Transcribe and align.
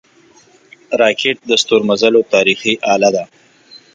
راکټ 1.01 1.37
د 1.49 1.51
ستورمزلو 1.61 2.21
تاریخي 2.33 2.73
اله 2.93 3.09
ده 3.15 3.23